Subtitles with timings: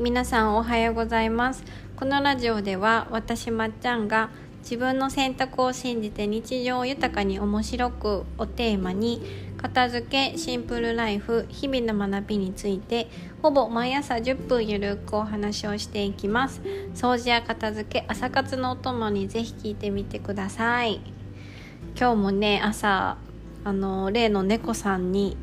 [0.00, 1.64] 皆さんおはようございます。
[1.96, 4.30] このラジオでは私まっちゃんが
[4.60, 9.20] 自分の選択を信じて日常を豊かに面白くをテーマに
[9.56, 13.08] 片付けシンプルライフ日々の学びについて
[13.42, 16.60] ほぼ毎朝10分ゆるくお話をしていきます。
[16.94, 21.00] 掃除や片付け朝活のお供にぜひ聞いてみてください。
[21.98, 23.16] 今日もね朝
[23.64, 25.36] あの例の猫さんに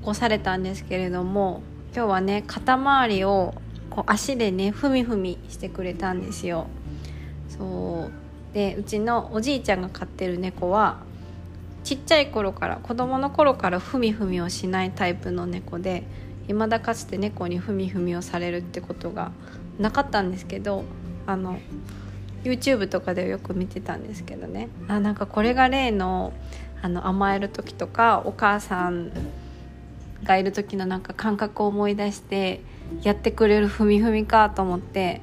[0.00, 1.62] 起こされたんですけれども
[1.94, 3.54] 今日はね肩周りを
[3.96, 6.66] こう足でねふみふみしてくれたんですよ。
[7.48, 8.54] そう。
[8.54, 10.98] でうちのおじいちゃんが飼ってる猫は
[11.82, 16.04] ちっちゃい頃から子供の頃からふみふみをしないタイプの猫で
[16.46, 19.32] 未だかつて猫にふみふみをされるってことが
[19.78, 20.84] なかったんですけど
[21.26, 21.58] あの
[22.44, 24.68] YouTube とかでよく見てたんですけどね。
[24.88, 26.34] あなんかこれが例の
[26.82, 29.10] あの甘える時とかお母さん
[30.22, 32.60] がいる時のなんか感覚を思い出して
[33.02, 35.20] やってくれるふみふみかと思って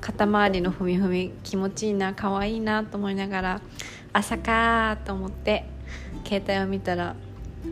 [0.00, 3.60] 肩周りのふみふみ気持ちいいな可愛いなと思いながら
[4.12, 5.64] 朝かと思って
[6.24, 7.14] 携帯を見たら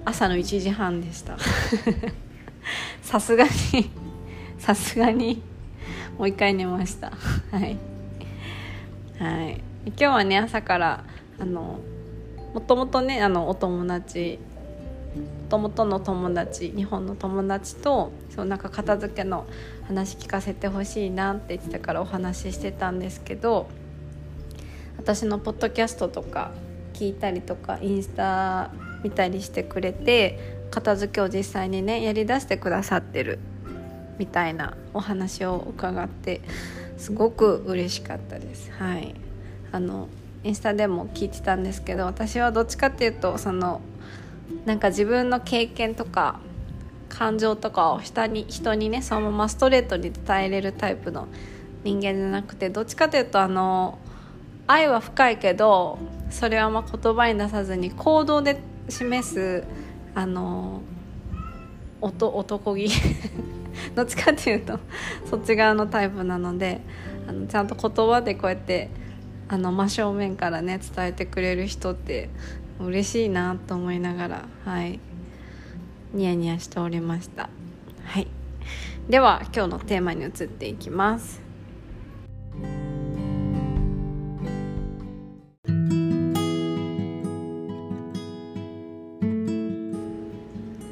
[0.05, 1.37] 朝の1時半でした。
[3.03, 3.91] さすがに
[4.59, 5.43] さすがに
[6.19, 7.13] もう一回寝ました。
[7.51, 7.77] はい。
[9.19, 9.63] はい。
[9.87, 11.05] 今日はね朝から
[11.41, 11.79] あの
[12.53, 14.39] もともとねあのお友達
[15.49, 19.47] ともとの友達日本の友達とそうなんか片付けの
[19.87, 23.69] 話聞かせてほしいなって言ってたからお話ししてたんですけど
[24.99, 26.51] 私のポッドキャストとか
[26.93, 28.71] 聞いたりとかインスタ
[29.03, 33.39] 見たりしてくれて片付けを実際にねやりだしてくださってる
[34.19, 36.41] みたいなお話を伺って
[36.97, 38.71] すごく嬉しかったです。
[38.73, 39.15] はい
[39.71, 40.09] あの
[40.45, 43.81] インスタでも聞いてたんですけど私はどっちかっていうとその
[44.65, 46.41] なんか自分の経験とか
[47.09, 51.29] 感情とかを人に人にねそのままストレートに伝えれるタイプの
[51.85, 53.99] 人間じゃなくてどっちかというとあの
[54.67, 55.99] 愛は深いけど
[56.31, 59.65] それはま言葉に出さずに行動で示す
[60.15, 60.83] あの
[62.01, 62.89] 男気。
[63.95, 64.79] どっちかっていうと
[65.31, 66.81] そっち側のタイプなので
[67.29, 68.91] あのちゃんと言葉でこうやって
[69.49, 72.29] あの真正面からね伝えてくれる人って
[72.87, 75.01] 嬉しいなと思いながらはい。
[76.13, 77.51] ニヤニヤしておりました。
[78.05, 78.29] はい。
[79.09, 81.43] では今日のテーマに移っていきます。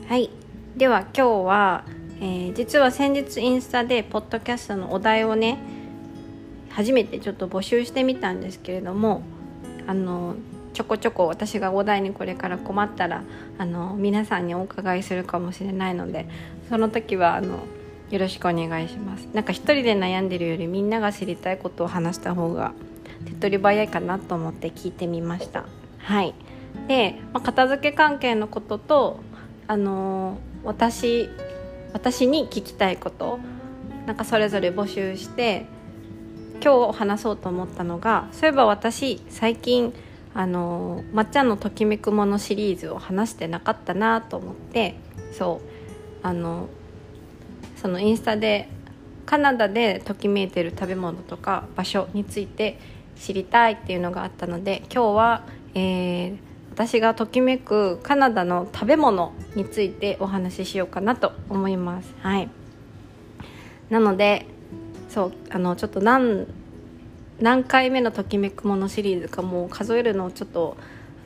[0.08, 0.30] はい。
[0.76, 1.84] では今日は、
[2.20, 5.58] えー、実は先日インスタでポッドキャストのお題をね
[6.70, 9.22] 初めてちょっと募集してみたんですけれども
[9.86, 10.36] あの
[10.76, 13.22] ちょこちょこ私がお題にこれから困ったら
[13.56, 16.28] あの皆さんにお伺いするかもしれないので
[16.68, 17.60] その時はあの
[18.10, 19.26] よろしくお願いします。
[19.32, 22.74] なんか一人で悩んでるよりみんなが知りたいことを話した方が
[23.24, 25.64] 手っ取り早いかなと思って聞いてみました。
[25.96, 26.34] はい。
[26.88, 29.20] で、まあ、片付け関係のことと
[29.68, 31.30] あの私
[31.94, 33.38] 私に聞きたいこと
[34.04, 35.64] なんかそれぞれ募集して
[36.62, 39.94] 今日話そうと思ったのがそういえば私最近
[40.36, 44.94] あのまっちゃんのときめくものシリーズを話してなかったなと思って
[45.32, 46.68] そうあの
[47.76, 48.68] そのインスタで
[49.24, 52.78] カナダでときめいてる食べ物とか場所について
[53.18, 55.42] 知りたいっていうのがあったので今日は、
[55.74, 56.38] えー、
[56.70, 62.14] 私がときめくカナダの食べ物についてお話ししようかなと思います。
[62.20, 62.50] はい
[63.88, 64.46] なので
[65.08, 66.46] そうあのちょっと何
[67.40, 70.76] 何回目のときめくものシリーズかもう数えるのちょっと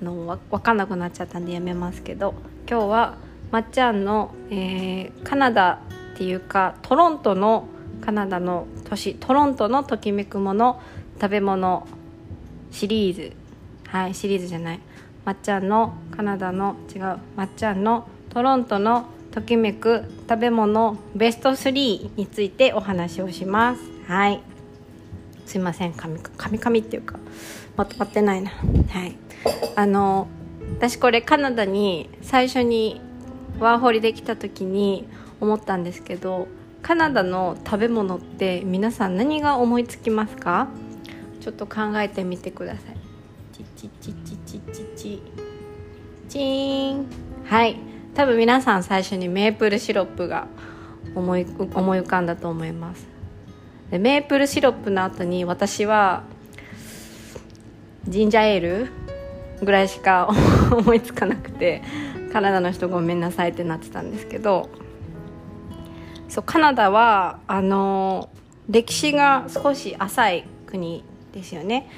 [0.01, 2.35] あのわ分かんなくなっちゃったんでやめますけど
[2.69, 3.19] 今日は
[3.51, 5.81] まっちゃんの、えー、カナダ
[6.15, 7.67] っていうかトロントの
[8.01, 10.81] カナダの都市トロントのときめくもの
[11.21, 11.87] 食べ物
[12.71, 13.33] シリーズ。
[13.87, 14.81] はいシリーズじゃない。
[15.25, 23.83] まっちゃんのカナダの違うまっちゃんのトロントのときめく食べ物ベスト3についてお話をします。
[24.07, 24.50] はい。
[25.51, 25.93] すいません。
[25.95, 27.19] カミカミカミっていうか
[27.77, 28.51] まとまってないな。
[28.51, 29.17] はい。
[29.75, 30.29] あの
[30.77, 33.01] 私これカナダに最初に
[33.59, 35.09] ワーホリで来た時に
[35.41, 36.47] 思ったんですけど
[36.83, 40.69] カナダの食べ物って皆さん何が思いつきますか？
[41.41, 42.97] ちょっと考えてみてください。
[43.53, 45.23] チチチチチチチ
[46.29, 47.07] チーン。
[47.45, 47.77] はい。
[48.15, 50.47] 多分皆さん最初にメープルシロップが
[51.17, 51.45] 思い
[51.75, 53.09] 思い浮かんだと思います。
[53.91, 56.25] でメープルシロップの後に私は
[58.09, 58.93] ジンジャーエール
[59.65, 60.29] ぐらいしか
[60.73, 61.83] 思いつかなくて
[62.33, 64.69] カナダの人ごめんなさいってなってたんですけど
[66.29, 68.31] そうカナダはあの
[68.69, 71.89] 歴史が少し浅い国ですよね。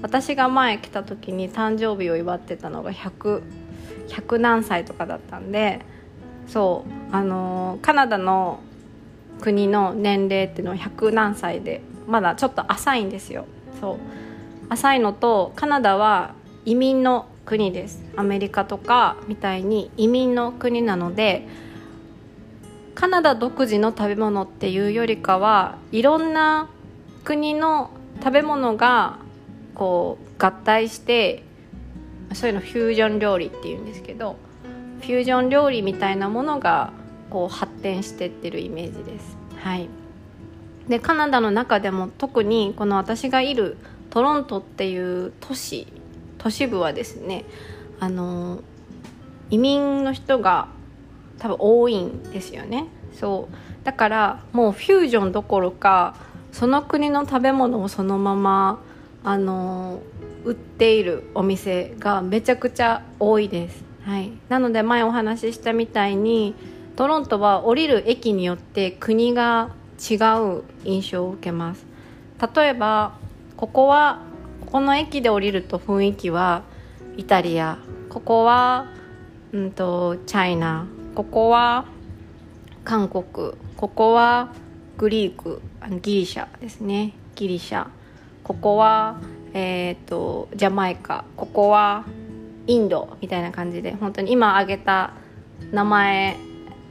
[0.00, 3.42] 私が前来た時に誕生日を祝ってたのが100
[4.08, 5.80] 100何歳とかだったんで
[6.46, 8.60] そうあのカナダの
[9.40, 13.46] 国の年齢っていうのは100何歳でまだちょっと浅いんですよ。
[13.80, 13.96] そう。
[14.68, 18.02] 浅いのとカナダは移民の国です。
[18.16, 21.46] アメリカとかみたいに移民の国なので
[22.94, 26.68] カナダ独自の食べ物っていうよりかはいろんな
[27.24, 29.18] 国の食べ物が
[29.74, 31.44] こう合体して
[32.32, 34.36] そういうのフュージョン料理っていうんですけど
[35.00, 36.92] フュージョン料理みたいなものが
[37.30, 39.36] こう発展してってるイメージです。
[39.56, 39.88] はい、
[40.88, 43.76] でカナダの中でも特にこの私がいる
[44.10, 45.86] トロントっていう都市
[46.38, 47.44] 都市部はですね
[48.00, 48.60] あの
[49.50, 50.68] 移民の人が
[51.38, 52.86] 多分多いんですよね。
[53.12, 53.84] そう。
[53.84, 56.14] だからもうフュージョンどころか
[56.52, 58.80] その国の食べ物をそのまま
[59.24, 60.00] あの
[60.44, 66.54] 売っているお店がめちゃくちゃ多いです、はい、なので前お話ししたみたいに
[66.98, 71.86] トロントは降りる駅によって国が違う印象を受けます。
[72.56, 73.12] 例えば
[73.56, 74.18] ここは
[74.62, 76.64] ここの駅で降りると雰囲気は
[77.16, 77.78] イタリア。
[78.08, 78.88] ここは、
[79.52, 80.88] うんと、チャイナ。
[81.14, 81.84] ここは
[82.82, 83.52] 韓国。
[83.76, 84.52] ここは
[84.96, 85.62] グリーク。
[86.02, 87.14] ギリシャですね。
[87.36, 87.86] ギリシャ。
[88.42, 89.20] ここは、
[89.54, 91.24] えーと、ジャマイカ。
[91.36, 92.04] ここは
[92.66, 95.12] インドみたいな感じで本当に今挙げた
[95.70, 96.47] 名前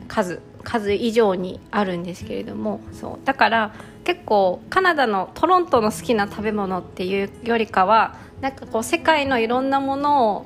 [0.07, 3.25] 数数以上にあるんですけれどもそう。
[3.25, 3.73] だから
[4.03, 10.45] 結構カナダのトロントの好きな食べ物っていうよりかはなんかこう世界のいろんなものを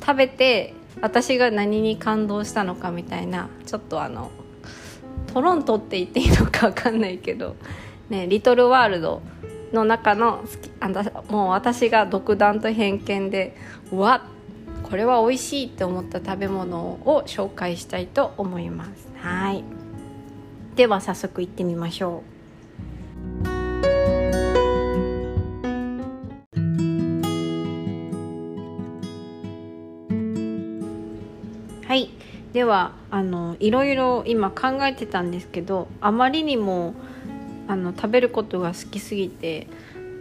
[0.00, 4.30] 食べて私が何に感動したのかみたいなちょっとあの
[5.32, 7.56] トロントって言っていいのか分かんないけど、
[8.08, 9.22] ね、リトルワールド
[9.72, 10.88] の中の好きあ
[11.30, 13.56] もう私が独断と偏見で
[13.92, 14.26] うわ
[14.88, 19.08] これは美味しいって思った食べ物を紹介したいと思います。
[19.16, 19.64] はい
[20.76, 22.36] では早速行ってみましょう。
[31.86, 32.10] はい
[32.52, 36.94] ではあのいろいろ今考えてたんですけどあまりにも
[37.66, 39.66] あの食べることが好きすぎて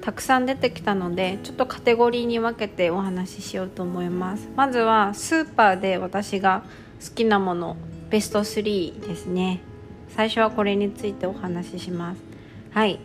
[0.05, 4.47] たくさん出てきたのでちょっとカテゴリーに分けてお話ししようと思います。
[4.55, 6.63] まずはスーパーで私が
[7.03, 7.75] 好きなもの
[8.11, 9.61] ベスト3ですね。
[10.09, 12.21] 最初はこれについてお話しします。
[12.69, 12.99] はい。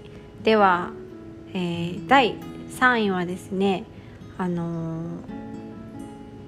[0.45, 0.91] では、
[1.55, 2.35] えー、第
[2.79, 3.85] 3位はですね
[4.37, 5.07] あのー、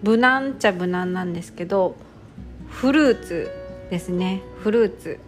[0.02, 1.96] 無難っちゃ無難なんですけど
[2.68, 3.50] フルーツ
[3.88, 4.42] ですね。
[4.58, 5.18] フルーツ。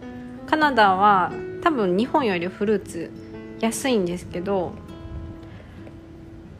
[0.45, 1.31] カナダは
[1.63, 3.09] 多分日本よりフルーツ
[3.59, 4.84] 安いんですけど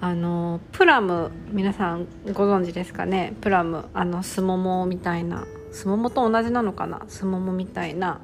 [0.06, 3.34] あのプラム皆さんご存知ですかね？
[3.42, 5.48] プラムあのすももみたいな。
[5.72, 7.02] すももと同じなのかな？
[7.08, 8.22] すももみたいな。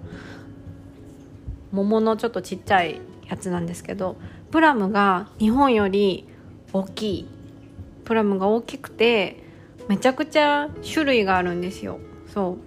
[1.71, 4.15] 桃のちょっとちっちゃいやつなんですけど
[4.51, 6.27] プラムが日本より
[6.71, 7.27] 大きい。
[8.05, 9.43] プラムが大きくて
[9.87, 11.97] めちゃくちゃ種類があるんですよ。
[12.31, 12.57] そう。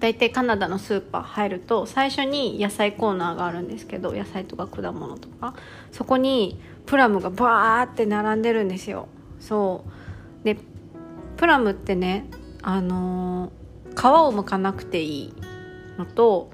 [0.00, 5.54] 大体カナダのスーパー入ると最初に野菜コーナーがあるんですけど野菜とか果物とか。
[5.92, 9.08] そこにプラムがバーって並んでるんですよ。
[9.40, 9.84] そ
[10.42, 10.44] う。
[10.44, 10.56] で
[11.36, 12.26] プラムってね
[12.62, 13.62] あのー
[13.92, 15.34] 皮を剥かなくていい
[15.98, 16.50] のと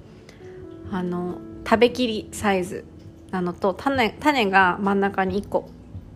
[0.90, 2.84] あの食べきりサイズ
[3.30, 5.68] なのと種種が真ん中に1個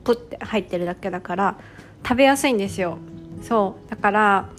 [0.04, 1.58] プッて入ってるだけだから
[2.02, 2.98] 食べやすいんですよ。
[3.42, 3.90] そう。
[3.90, 4.50] だから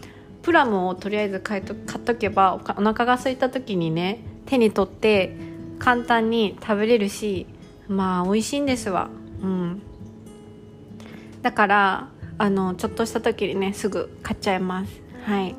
[0.41, 5.35] プラムをとりあえず買いと買っとけばお腹が空いた時にね手に取って
[5.79, 7.47] 簡単に食べれるし
[7.87, 9.09] まあ美味しいんですわ。
[9.43, 9.81] うん。
[11.41, 12.07] だから
[12.37, 15.01] あのちょっとした時にねすぐ買っちゃいます。
[15.25, 15.55] はい。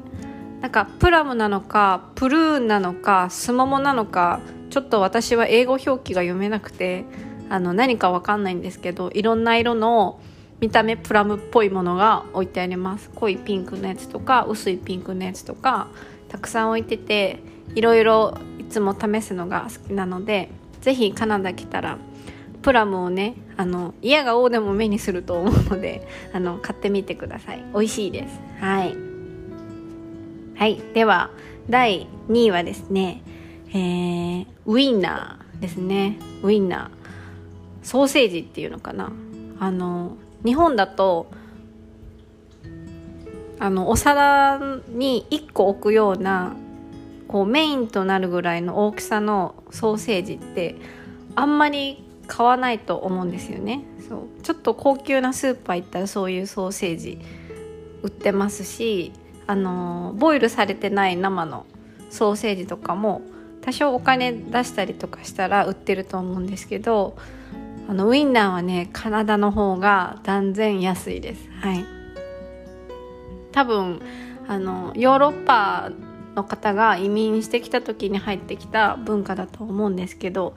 [0.60, 7.04] なんかプラムなのかプルーンなのかスモモなのかちょっと私は英語表記が読めなくて
[7.50, 10.20] あの何か分かんないんですけどいろんな色の
[10.60, 13.10] 見た目プラムっぽいものが置いてあります。
[13.14, 15.88] 濃いピンクのやつとか薄いピンクのやつとか
[16.28, 17.40] たくさん置いてて
[17.74, 20.48] いろいろいつも試すのが好きなので
[20.80, 21.98] 是非カナダ来たら
[22.64, 27.62] プラムをねあの嫌が王でも目にすると思うので あの買ってみてください。
[27.74, 28.40] 美味しいです。
[28.58, 28.96] はい。
[30.56, 30.80] はい。
[30.94, 31.30] では
[31.68, 33.22] 第2位はですね、
[33.68, 36.18] えー、ウインナーですね。
[36.42, 37.86] ウインナー。
[37.86, 39.12] ソーセージっていうのかな。
[39.60, 41.26] あの日本だと
[43.58, 46.56] あのお皿に1個置くような
[47.28, 50.76] こうメインとなるぐらいの大きさのソーセージって
[51.34, 53.84] あんまり買わないと思うんですよね。
[54.08, 54.42] そう。
[54.42, 57.20] ちょっと高級なスーパー行ったらそういうソーセージ
[58.02, 59.12] 売ってますし
[59.46, 61.66] あのボイルされてない生の
[62.10, 63.22] ソーセージとかも
[63.62, 67.16] 多少お金出したりとかしたら売ってると思うんですけど
[67.88, 71.48] あのウインナーはねカナダの方が断然安いです。
[71.60, 71.84] はい。
[73.52, 74.00] 多分
[74.48, 75.90] あのヨーロッパ
[76.34, 80.54] の方が移民してきた時に入ってきた文化だと思うんですけど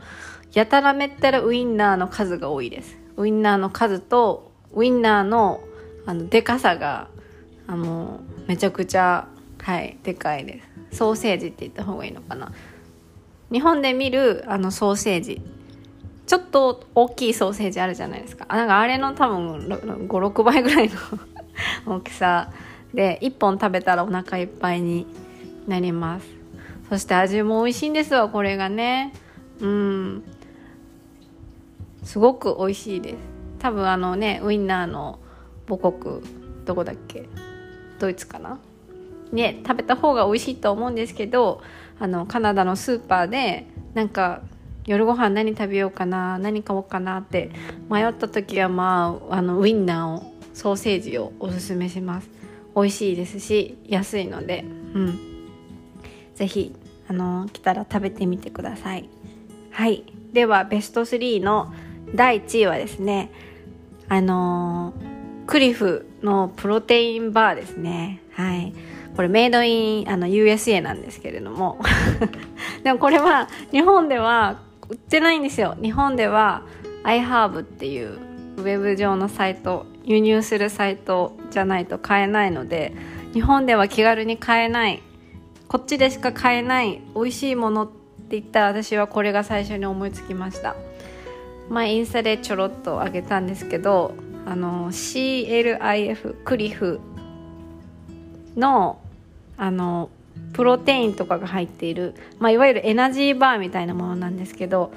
[0.54, 2.98] やたらめったらウインナーの数が多いです。
[3.18, 5.62] ウインナーの数とウインナーの
[6.06, 7.10] あのでかさが
[7.68, 9.28] あのめちゃくちゃ
[9.62, 10.98] はいでかいです。
[10.98, 12.52] ソーセージって言った方がいいのかな。
[13.52, 15.42] 日本で見るあのソーセージ。
[16.26, 18.46] ちょっと大きいソーセージあるじゃないですか。
[18.48, 19.68] あなんかあれの多分
[20.08, 20.96] 56倍ぐらいの
[21.98, 22.52] 大きさ。
[22.94, 25.06] で1本食べたらお腹いっぱいに
[25.68, 26.28] なります。
[26.90, 29.14] そして味も美味しいんですわこれがね。
[29.60, 30.24] うん。
[32.04, 33.16] すごく美味しいです。
[33.60, 35.20] 多分あのねウインナーの
[35.68, 36.22] 母国
[36.64, 37.28] どこだっけ？
[38.00, 38.60] ドイツかな？
[39.34, 41.62] ね食べた方が美味しいと思うんですけど
[42.00, 44.42] あのカナダのスーパーでなんか
[44.86, 47.52] 夜ご飯何食べようかな何買おうかなって
[47.90, 52.30] 迷った時はまああのウインナーをソーセージをおすすめします。
[52.74, 54.64] 美味しいですし安いので。
[54.94, 55.37] うん。
[56.38, 56.74] 是非
[57.10, 59.10] あの来たら食べてみてください。
[59.72, 60.04] はい。
[60.34, 61.74] ではベスト3の
[62.14, 63.32] 第1位はですね
[64.08, 64.94] あの
[65.48, 68.22] クリフのプロテインバーですね。
[68.34, 68.74] はい。
[69.16, 71.80] これメイドインあの USA なんですけれども。
[72.84, 75.76] でもこれは日本では売ってないんですよ。
[75.82, 76.62] 日本では
[77.04, 78.20] iHerb っていう
[78.58, 82.94] ウェブ上のサイト輸入するサイトじゃないと買えないので
[83.34, 85.02] 日本では気軽に買えない
[85.68, 90.76] こっちでしか買えない美味しいものって言ったら私はこれが最初に思いつきました。
[91.70, 94.14] 前インスタでちょろっとあげたんですけど
[94.46, 97.02] あの CLIF クリフ
[98.56, 99.00] の
[99.58, 100.10] あの
[100.54, 104.94] プロテインとかが入っている、まあ、いわゆるエナジーバーみたいなものなんですけど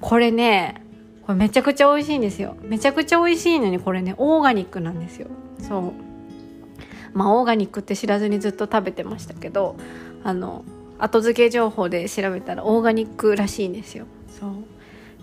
[0.00, 0.82] これね
[1.26, 2.56] これめちゃくちゃ美味しいんですよ。
[2.62, 5.28] めちゃくちゃ美味しいのにこれねオーガニックなんですよ。
[5.58, 5.92] そう。
[7.12, 9.76] まあオーガニックって知らずにずっと食べてましたけど
[10.24, 10.64] あの
[10.98, 14.06] 後付け情報で調べたらオーガニックらしいんですよ。
[14.28, 14.52] そう。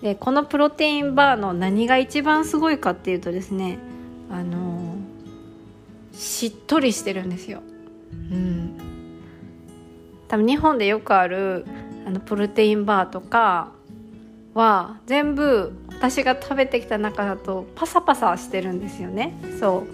[0.02, 3.80] でこのプロテインバーの何が一番すごいかっていうとですね
[4.32, 4.96] あの
[6.14, 7.62] しっとりしてるんですよ。
[8.32, 8.78] うん。
[10.28, 11.66] 多分日本でよくある
[12.06, 13.72] あのプロテインバーとか
[14.54, 19.34] は全部私が食べてきた中だとパサパサしてるんですよね。
[19.60, 19.86] そ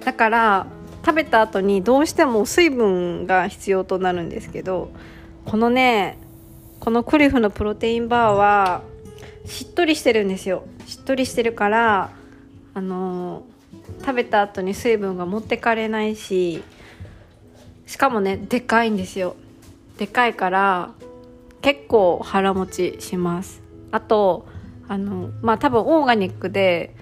[0.00, 0.04] う。
[0.04, 0.66] だから
[1.04, 4.90] 食べた後にどうしても水分が必要となるんですけど
[5.44, 6.16] このね
[6.80, 8.82] このクリフのプロテインバーは
[9.44, 10.64] しっとりしてるんですよ。
[10.86, 12.10] しっとりしてるから
[12.74, 13.42] あの
[14.00, 16.62] 食べた後に水分が持ってかれないし
[17.86, 19.36] しかもねでかいんですよ。
[19.98, 20.90] でかいから
[21.60, 23.62] 結構腹持ちします。
[23.90, 24.46] あと
[24.88, 26.94] あのまあ多分オーガニックで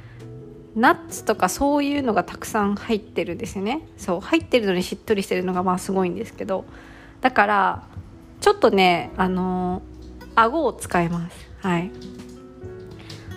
[0.74, 3.86] ナッツとかそういうのがたくさん入ってるんですよね。
[3.96, 6.64] そう入ってるのにしっとりしてるのがまあすごいんですけど。
[7.20, 7.82] だから
[8.40, 9.82] ちょっとねあの
[10.34, 11.50] 顎を使います。
[11.60, 11.90] はい。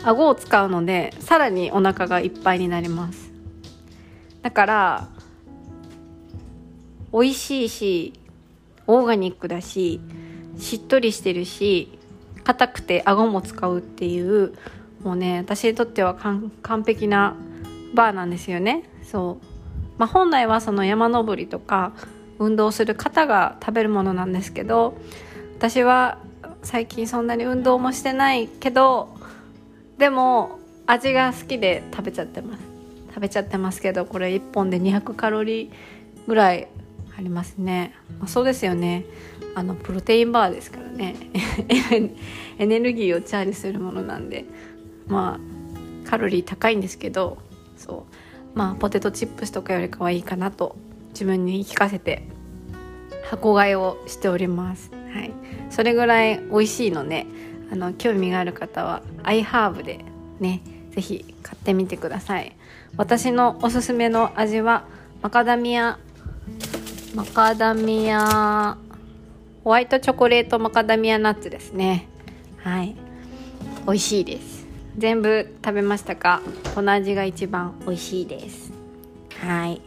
[0.04, 3.32] 顎を使うのでさらにお腹がいっぱいになります。
[4.42, 5.08] だから
[7.12, 8.14] 美味しいし
[8.88, 10.00] オーガニックだし
[10.58, 11.98] しっとりしてるし
[12.44, 14.54] 硬くて顎も使うっていう
[15.06, 17.36] もうね私にとっては完璧な
[17.94, 18.84] バーなんですよね。
[19.04, 19.46] そう。
[20.00, 21.94] まあ本来はその山登りとか
[22.40, 24.98] 運動する方が食べるものなんですけど
[25.58, 26.18] 私は
[26.64, 29.08] 最近そんなに運動もしてないけど
[29.98, 32.64] でも味が好きで食べちゃってます。
[33.10, 35.70] 食べちゃってますけどこれ1本で200カロリー
[36.28, 36.68] ぐらい
[37.18, 39.06] ありますね、まあ、そうですよね。
[39.54, 41.16] あのプロテインバーですからね。
[42.58, 44.46] エネルギーをチャージするものなんで。
[45.08, 45.40] ま
[46.06, 47.38] あカロリー高いんですけど
[47.78, 48.58] そう。
[48.58, 50.76] まあポテトチップスとかよりかはいいかなと
[51.10, 52.24] 自分に聞かせて
[53.30, 55.34] 箱買いをしております、はい、
[55.70, 57.26] それぐらい美味しいので
[57.72, 60.06] あの興味がある方はアイハーブで
[60.40, 62.56] ね是非買ってみてください。
[62.98, 64.86] 私のおすすめの味は
[65.22, 66.00] マカダミア
[67.14, 68.78] マカダミア
[69.66, 72.08] ホワイトチョコレートマカダミアナッツですね。
[72.60, 72.96] はい。
[73.86, 74.55] 美味しいです。
[74.98, 76.42] 全部食べましたか？
[76.74, 78.72] この味が一番美味しいです。
[79.42, 79.82] はい、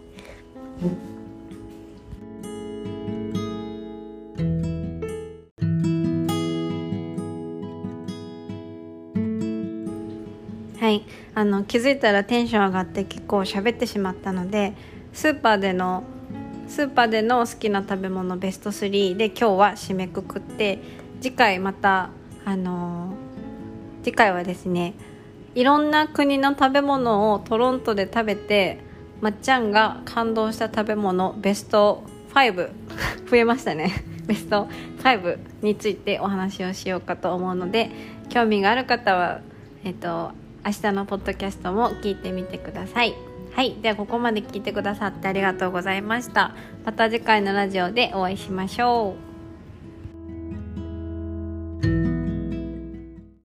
[10.78, 14.74] はい、あの気づいたらテンション上がって結構喋ってしまったので
[15.14, 16.04] スーパーでの
[16.68, 20.78] スーパーでの好きな食べ物ベスト3で今日は締めくくって
[21.22, 22.10] 次回また
[22.44, 23.07] あのー
[24.08, 24.94] 次回はですね
[25.54, 28.80] いろんな国の食べ物をトロントで食べて
[29.20, 32.70] まっちゃんが感動した食べ物ベスト5
[33.28, 34.04] 増えましたね。
[34.26, 34.66] ベスト
[35.02, 37.90] 5についてお話をしようかと思うので
[38.30, 39.40] 興味がある方は
[39.84, 40.30] えっと
[40.64, 43.14] 明日のポッドキャストも聞いてみてください。
[43.52, 46.54] はいではここまで聞いてくださってありがとうございました。
[46.86, 49.27] また次回のラジオでお会いしましょう。